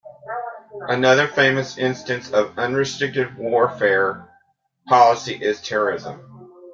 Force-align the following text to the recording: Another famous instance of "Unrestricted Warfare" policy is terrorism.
Another 0.87 1.27
famous 1.27 1.77
instance 1.77 2.31
of 2.31 2.57
"Unrestricted 2.57 3.37
Warfare" 3.37 4.31
policy 4.87 5.35
is 5.35 5.61
terrorism. 5.61 6.49